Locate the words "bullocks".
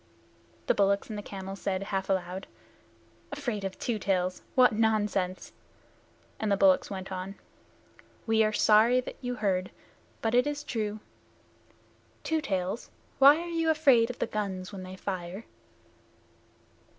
0.73-1.09, 6.57-6.89